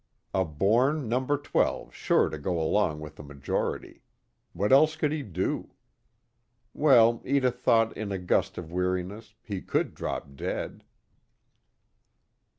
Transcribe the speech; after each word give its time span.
A 0.33 0.43
born 0.43 1.07
No. 1.07 1.23
12 1.27 1.93
sure 1.93 2.29
to 2.29 2.39
go 2.39 2.59
along 2.59 3.01
with 3.01 3.17
the 3.17 3.23
majority: 3.23 4.01
what 4.51 4.71
else 4.73 4.95
could 4.95 5.11
he 5.11 5.21
do? 5.21 5.75
Well, 6.73 7.21
Edith 7.23 7.59
thought 7.59 7.95
in 7.95 8.11
a 8.11 8.17
gust 8.17 8.57
of 8.57 8.71
weariness, 8.71 9.35
he 9.43 9.61
could 9.61 9.93
drop 9.93 10.35
dead. 10.35 10.83